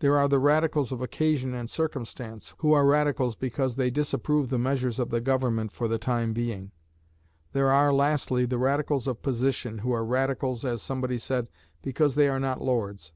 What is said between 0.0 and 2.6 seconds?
There are the radicals of occasion and circumstance,